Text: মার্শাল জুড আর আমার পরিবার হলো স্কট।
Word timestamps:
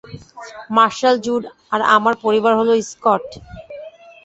মার্শাল 0.75 1.15
জুড 1.25 1.43
আর 1.73 1.81
আমার 1.95 2.13
পরিবার 2.23 2.53
হলো 2.59 2.71
স্কট। 2.91 3.25